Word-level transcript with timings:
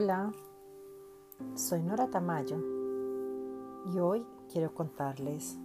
Hola, 0.00 0.30
soy 1.56 1.82
Nora 1.82 2.06
Tamayo 2.06 2.56
y 3.92 3.98
hoy 3.98 4.24
quiero 4.48 4.72
contarles 4.72 5.58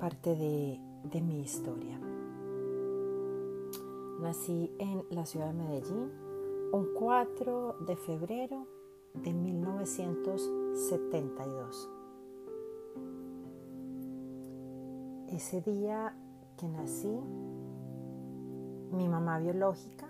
parte 0.00 0.34
de, 0.34 0.80
mi 1.22 1.42
historia. 1.42 1.96
Nací 4.20 4.74
en 4.80 5.04
la 5.10 5.26
ciudad 5.26 5.46
de 5.46 5.52
Medellín 5.52 6.10
un 6.72 6.88
4 6.98 7.76
de 7.86 7.94
febrero 7.94 8.66
de 9.14 9.32
1972. 9.32 11.88
Ese 15.28 15.60
día 15.60 16.16
que 16.56 16.68
nací, 16.68 17.16
mi 18.90 19.08
mamá 19.08 19.38
biológica 19.38 20.09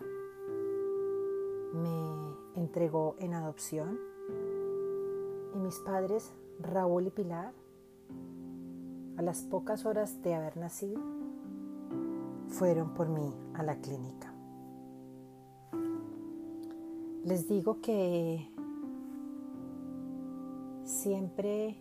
me 1.73 2.61
entregó 2.61 3.17
en 3.19 3.35
adopción 3.35 3.99
y 5.55 5.59
mis 5.59 5.79
padres, 5.81 6.33
Raúl 6.61 7.07
y 7.07 7.11
Pilar, 7.11 7.53
a 9.17 9.23
las 9.23 9.43
pocas 9.43 9.85
horas 9.85 10.23
de 10.23 10.35
haber 10.35 10.57
nacido, 10.57 11.01
fueron 12.49 12.95
por 12.95 13.09
mí 13.09 13.35
a 13.55 13.63
la 13.63 13.77
clínica. 13.81 14.33
Les 17.25 17.47
digo 17.49 17.81
que 17.81 18.51
siempre 20.85 21.77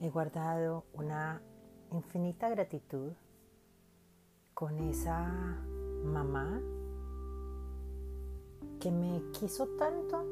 he 0.00 0.10
guardado 0.10 0.84
una 0.92 1.42
infinita 1.92 2.48
gratitud 2.48 3.12
con 4.54 4.78
esa 4.78 5.60
mamá 6.04 6.62
que 8.86 8.92
me 8.92 9.20
quiso 9.32 9.66
tanto, 9.76 10.24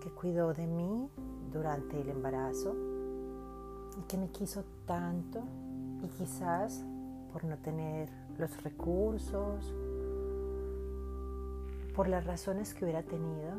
que 0.00 0.08
cuidó 0.08 0.54
de 0.54 0.66
mí 0.66 1.10
durante 1.52 2.00
el 2.00 2.08
embarazo 2.08 2.74
y 3.98 4.02
que 4.08 4.16
me 4.16 4.30
quiso 4.30 4.64
tanto 4.86 5.42
y 6.02 6.08
quizás 6.08 6.82
por 7.30 7.44
no 7.44 7.58
tener 7.58 8.08
los 8.38 8.62
recursos, 8.62 9.74
por 11.94 12.08
las 12.08 12.24
razones 12.24 12.72
que 12.72 12.86
hubiera 12.86 13.02
tenido, 13.02 13.52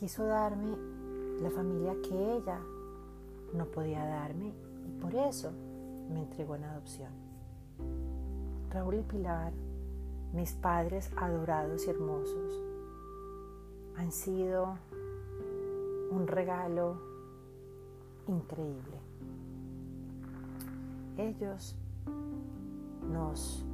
quiso 0.00 0.24
darme 0.24 0.74
la 1.42 1.50
familia 1.50 1.96
que 2.02 2.36
ella 2.36 2.60
no 3.52 3.66
podía 3.66 4.06
darme 4.06 4.54
y 4.88 5.00
por 5.02 5.14
eso 5.14 5.52
me 6.08 6.20
entregó 6.20 6.56
en 6.56 6.64
adopción. 6.64 7.12
Raúl 8.70 8.94
y 8.94 9.02
Pilar 9.02 9.52
mis 10.36 10.52
padres 10.52 11.10
adorados 11.16 11.86
y 11.86 11.90
hermosos 11.90 12.62
han 13.96 14.12
sido 14.12 14.76
un 16.10 16.26
regalo 16.26 17.00
increíble. 18.28 19.00
Ellos 21.16 21.74
nos 23.10 23.64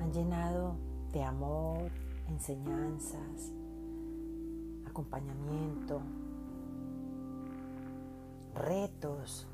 han 0.00 0.12
llenado 0.12 0.74
de 1.12 1.22
amor, 1.22 1.88
enseñanzas, 2.26 3.52
acompañamiento, 4.88 6.00
retos, 8.56 9.46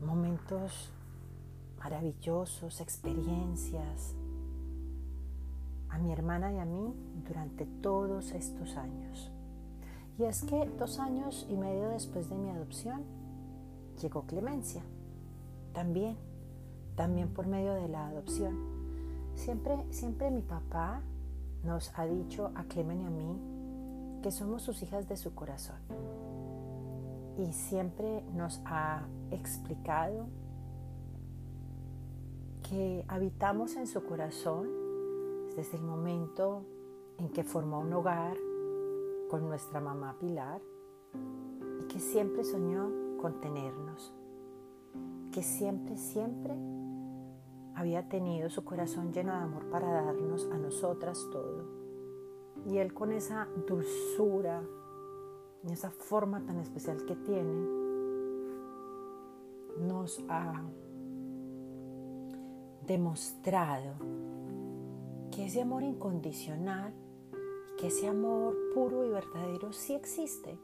momentos 0.00 0.90
maravillosos, 1.78 2.80
experiencias 2.80 4.16
a 5.94 5.98
mi 5.98 6.12
hermana 6.12 6.52
y 6.52 6.58
a 6.58 6.64
mí 6.64 6.92
durante 7.24 7.66
todos 7.66 8.32
estos 8.32 8.76
años. 8.76 9.30
Y 10.18 10.24
es 10.24 10.42
que 10.42 10.68
dos 10.76 10.98
años 10.98 11.46
y 11.48 11.56
medio 11.56 11.88
después 11.90 12.28
de 12.28 12.36
mi 12.36 12.50
adopción 12.50 13.02
llegó 14.02 14.22
Clemencia, 14.22 14.82
también, 15.72 16.16
también 16.96 17.28
por 17.28 17.46
medio 17.46 17.74
de 17.74 17.88
la 17.88 18.08
adopción. 18.08 18.58
Siempre, 19.36 19.86
siempre 19.90 20.32
mi 20.32 20.42
papá 20.42 21.00
nos 21.62 21.92
ha 21.96 22.06
dicho 22.06 22.50
a 22.56 22.64
Clemen 22.64 23.02
y 23.02 23.06
a 23.06 23.10
mí 23.10 24.20
que 24.20 24.32
somos 24.32 24.62
sus 24.62 24.82
hijas 24.82 25.08
de 25.08 25.16
su 25.16 25.32
corazón. 25.34 25.78
Y 27.38 27.52
siempre 27.52 28.24
nos 28.34 28.60
ha 28.64 29.06
explicado 29.30 30.26
que 32.68 33.04
habitamos 33.06 33.76
en 33.76 33.86
su 33.86 34.04
corazón 34.04 34.83
desde 35.56 35.76
el 35.76 35.82
momento 35.82 36.64
en 37.18 37.28
que 37.28 37.44
formó 37.44 37.80
un 37.80 37.92
hogar 37.92 38.36
con 39.28 39.48
nuestra 39.48 39.80
mamá 39.80 40.16
Pilar 40.18 40.60
que 41.88 42.00
siempre 42.00 42.42
soñó 42.44 42.90
con 43.18 43.40
tenernos, 43.40 44.12
que 45.30 45.42
siempre, 45.42 45.96
siempre 45.96 46.54
había 47.74 48.08
tenido 48.08 48.50
su 48.50 48.64
corazón 48.64 49.12
lleno 49.12 49.32
de 49.32 49.38
amor 49.38 49.70
para 49.70 49.90
darnos 49.90 50.48
a 50.50 50.58
nosotras 50.58 51.26
todo. 51.30 51.64
Y 52.66 52.78
él 52.78 52.92
con 52.94 53.12
esa 53.12 53.48
dulzura 53.68 54.62
y 55.62 55.72
esa 55.72 55.90
forma 55.90 56.44
tan 56.44 56.58
especial 56.58 57.04
que 57.04 57.16
tiene, 57.16 57.84
nos 59.78 60.22
ha 60.28 60.62
demostrado 62.86 63.94
que 65.34 65.46
ese 65.46 65.62
amor 65.62 65.82
incondicional, 65.82 66.94
que 67.76 67.88
ese 67.88 68.06
amor 68.06 68.56
puro 68.72 69.04
y 69.04 69.10
verdadero 69.10 69.72
sí 69.72 69.94
existe. 69.94 70.56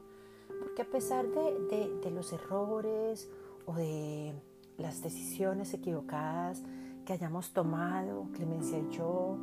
Porque 0.47 0.83
a 0.83 0.85
pesar 0.85 1.25
de, 1.27 2.11
los 2.11 2.31
errores 2.31 3.29
o 3.65 3.73
de 3.73 4.33
las 4.77 5.01
decisiones 5.01 5.73
equivocadas 5.73 6.63
que 7.05 7.13
hayamos 7.13 7.51
tomado, 7.51 8.27
Clemencia 8.33 8.79
y 8.79 8.89
yo, 8.95 9.37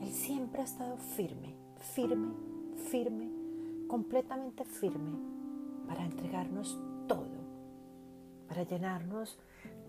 Él 0.00 0.08
siempre 0.12 0.62
ha 0.62 0.64
estado 0.64 0.96
firme, 0.96 1.54
firme, 1.94 2.32
firme, 2.88 3.30
completamente 3.86 4.64
firme 4.64 5.12
para 5.86 6.06
entregarnos 6.06 6.80
todo, 7.06 7.28
para 8.48 8.62
llenarnos 8.62 9.38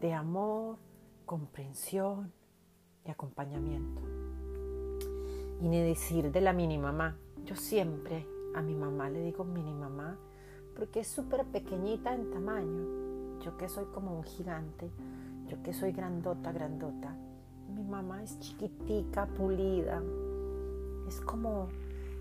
de 0.02 0.14
amor, 0.14 0.80
comprensión 1.26 2.34
y 3.06 3.12
acompañamiento. 3.12 4.23
Y 5.64 5.70
ni 5.70 5.82
decir 5.82 6.30
de 6.34 6.42
la 6.42 6.52
mini 6.52 6.78
mamá. 6.78 7.16
Yo 7.46 7.56
siempre 7.56 8.28
a 8.54 8.62
mi 8.62 8.76
mamá 8.76 9.10
le 9.10 9.22
digo 9.22 9.46
mini 9.46 9.74
mamá 9.74 10.18
porque 10.76 11.00
es 11.00 11.08
súper 11.08 11.46
pequeñita 11.46 12.14
en 12.14 12.32
tamaño. 12.32 13.40
Yo 13.40 13.56
que 13.56 13.70
soy 13.70 13.86
como 13.86 14.18
un 14.18 14.24
gigante, 14.24 14.92
yo 15.48 15.64
que 15.64 15.74
soy 15.74 15.94
grandota, 15.94 16.52
grandota. 16.52 17.16
Mi 17.74 17.82
mamá 17.82 18.22
es 18.24 18.38
chiquitica, 18.40 19.26
pulida. 19.26 20.04
Es 21.08 21.22
como 21.22 21.70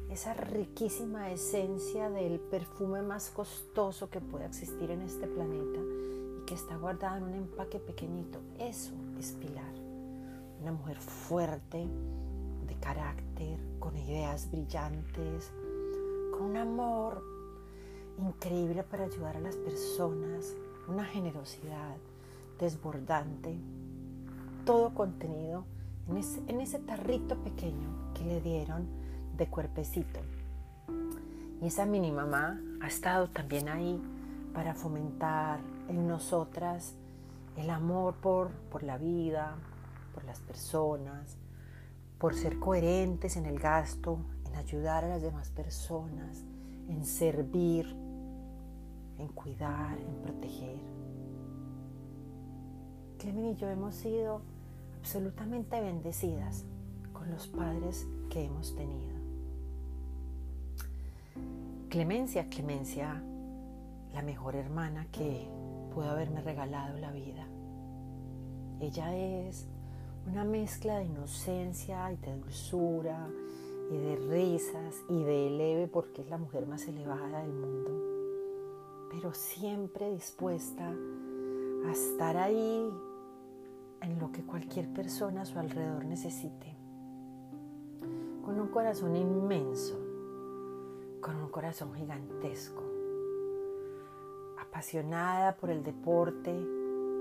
esa 0.09 0.35
riquísima 0.35 1.33
esencia 1.33 2.11
del 2.11 2.39
perfume 2.39 3.03
más 3.03 3.31
costoso 3.31 4.09
que 4.09 4.21
pueda 4.21 4.47
existir 4.47 4.89
en 4.93 5.03
este 5.03 5.27
planeta 5.27 5.81
y 6.39 6.47
que 6.47 6.55
está 6.55 6.77
guardada 6.77 7.19
en 7.19 7.25
un 7.25 7.35
empaque 7.35 7.81
pequeñito. 7.81 8.39
Eso 8.61 8.93
es 9.19 9.33
Pilar. 9.33 9.75
Una 10.61 10.71
mujer 10.71 10.99
fuerte, 10.99 11.89
carácter, 12.83 13.59
con 13.79 13.97
ideas 13.97 14.51
brillantes, 14.51 15.53
con 16.33 16.43
un 16.43 16.57
amor 16.57 17.23
increíble 18.19 18.83
para 18.83 19.05
ayudar 19.05 19.37
a 19.37 19.41
las 19.41 19.57
personas, 19.57 20.55
una 20.89 21.05
generosidad 21.05 21.97
desbordante, 22.59 23.57
todo 24.67 24.95
contenido 24.95 25.65
en 26.09 26.17
ese, 26.19 26.43
en 26.49 26.61
ese 26.61 26.79
tarrito 26.81 27.37
pequeño 27.37 28.13
que 28.15 28.25
le 28.25 28.41
dieron 28.41 28.87
de 29.37 29.47
cuerpecito. 29.47 30.21
Y 31.61 31.67
esa 31.67 31.87
mini 31.87 32.11
mamá 32.11 32.61
ha 32.81 32.89
estado 32.89 33.29
también 33.29 33.69
ahí 33.69 34.03
para 34.53 34.75
fomentar 34.75 35.61
en 35.89 36.09
nosotras 36.09 36.95
el 37.57 37.71
amor 37.71 38.15
por, 38.15 38.51
por 38.71 38.83
la 38.83 38.99
vida, 38.99 39.55
por 40.13 40.25
las 40.25 40.41
personas, 40.41 41.37
por 42.23 42.37
ser 42.37 42.61
coherentes 42.61 43.37
en 43.37 43.47
el 43.47 43.59
gasto, 43.59 44.17
en 44.47 44.55
ayudar 44.55 45.05
a 45.05 45.09
las 45.09 45.23
demás 45.23 45.51
personas, 45.51 46.45
en 46.89 47.05
servir, 47.05 47.97
en 49.19 49.27
cuidar, 49.27 49.99
en 49.99 50.23
proteger. 50.23 50.79
Clemen 53.19 53.47
y 53.47 53.57
yo 53.57 53.69
hemos 53.69 53.97
sido 53.97 54.41
absolutamente 55.01 55.81
bendecidas 55.81 56.65
con 57.13 57.29
los 57.29 57.49
padres 57.49 58.07
que 58.31 58.45
hemos 58.45 58.73
tenido. 58.77 59.17
Clemencia, 61.89 62.49
Clemencia, 62.49 63.21
la 64.15 64.23
mejor 64.23 64.55
hermana 64.55 65.09
que 65.11 65.49
pudo 65.93 66.09
haberme 66.09 66.41
regalado 66.41 66.99
la 66.99 67.11
vida. 67.11 67.49
Ella 68.79 69.13
es 69.13 69.67
una 70.27 70.45
mezcla 70.45 70.99
de 70.99 71.05
inocencia 71.05 72.11
y 72.13 72.17
de 72.17 72.37
dulzura 72.37 73.29
y 73.91 73.97
de 73.97 74.17
risas 74.17 75.03
y 75.09 75.23
de 75.23 75.49
eleve 75.49 75.89
porque 75.89 76.23
es 76.23 76.31
la 76.31 76.39
mujer 76.39 76.67
más 76.67 76.87
elevada 76.87 77.43
del 77.43 77.53
mundo, 77.53 77.91
pero 79.11 79.35
siempre 79.35 80.11
dispuesta 80.13 80.95
a 81.87 81.91
estar 81.91 82.37
ahí 82.37 82.89
en 84.01 84.19
lo 84.19 84.33
que 84.33 84.43
cualquier 84.45 84.93
persona 84.93 85.43
a 85.43 85.45
su 85.45 85.59
alrededor 85.59 86.05
necesite, 86.05 86.77
con 88.45 88.61
un 88.61 88.69
corazón 88.69 89.17
inmenso, 89.17 89.99
con 91.21 91.37
un 91.37 91.49
corazón 91.51 91.95
gigantesco, 91.95 92.83
apasionada 94.59 95.57
por 95.57 95.71
el 95.71 95.83
deporte, 95.83 96.51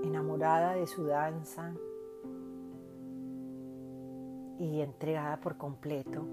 enamorada 0.02 0.74
de 0.74 0.86
su 0.86 1.04
danza 1.04 1.72
y 4.62 4.80
entregada 4.80 5.40
por 5.40 5.56
completo 5.56 6.24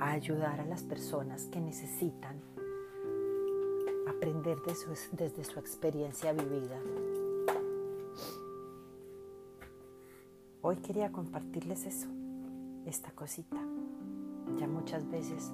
a 0.00 0.10
ayudar 0.10 0.60
a 0.60 0.66
las 0.66 0.82
personas 0.82 1.46
que 1.46 1.60
necesitan 1.60 2.38
aprender 4.06 4.58
desde 5.12 5.44
su 5.44 5.58
experiencia 5.58 6.32
vivida. 6.32 6.78
Hoy 10.60 10.76
quería 10.76 11.10
compartirles 11.10 11.86
eso, 11.86 12.08
esta 12.84 13.12
cosita. 13.12 13.56
Ya 14.58 14.68
muchas 14.68 15.10
veces 15.10 15.50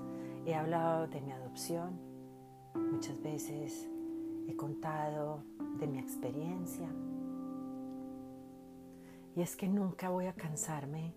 he 0.46 0.55
hablado 0.56 1.06
de 1.06 1.20
mi 1.20 1.31
adopción, 1.31 1.96
muchas 2.75 3.22
veces 3.22 3.88
he 4.49 4.56
contado 4.56 5.44
de 5.79 5.87
mi 5.87 6.00
experiencia. 6.00 6.88
Y 9.37 9.43
es 9.43 9.55
que 9.55 9.69
nunca 9.69 10.08
voy 10.08 10.26
a 10.26 10.32
cansarme 10.32 11.14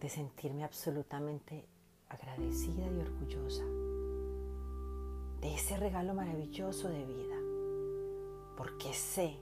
de 0.00 0.08
sentirme 0.08 0.64
absolutamente 0.64 1.64
agradecida 2.08 2.86
y 2.86 3.00
orgullosa 3.00 3.64
de 5.40 5.54
ese 5.54 5.76
regalo 5.76 6.14
maravilloso 6.14 6.88
de 6.88 7.04
vida, 7.04 7.36
porque 8.56 8.92
sé, 8.92 9.36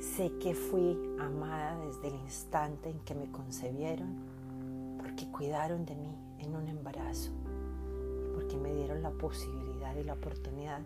sé 0.00 0.32
que 0.38 0.54
fui 0.54 0.96
amada 1.20 1.78
desde 1.84 2.08
el 2.08 2.14
instante 2.14 2.90
en 2.90 3.00
que 3.00 3.14
me 3.14 3.30
concebieron, 3.30 4.96
porque 4.98 5.30
cuidaron 5.30 5.84
de 5.84 5.94
mí 5.94 6.16
en 6.38 6.54
un 6.54 6.68
embarazo 6.68 7.32
porque 8.32 8.56
me 8.56 8.74
dieron 8.74 9.02
la 9.02 9.10
posibilidad 9.10 9.94
y 9.96 10.04
la 10.04 10.14
oportunidad 10.14 10.80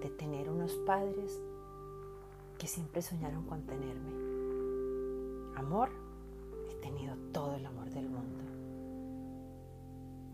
de 0.00 0.10
tener 0.10 0.48
unos 0.48 0.72
padres 0.86 1.40
que 2.58 2.66
siempre 2.66 3.02
soñaron 3.02 3.44
con 3.44 3.62
tenerme. 3.62 4.12
Amor, 5.56 5.90
tenido 6.84 7.16
todo 7.32 7.56
el 7.56 7.64
amor 7.64 7.88
del 7.90 8.08
mundo. 8.10 8.44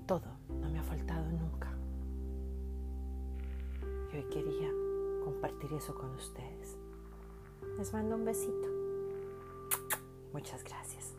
Todo, 0.07 0.27
no 0.49 0.69
me 0.69 0.81
ha 0.81 0.83
faltado 0.83 1.25
nunca. 1.31 1.73
Y 4.13 4.17
hoy 4.17 4.25
quería 4.25 4.69
compartir 5.25 5.73
eso 5.75 5.95
con 5.95 6.11
ustedes. 6.17 6.77
Les 7.79 7.93
mando 7.93 8.17
un 8.17 8.25
besito. 8.25 8.69
Muchas 10.33 10.65
gracias. 10.65 11.15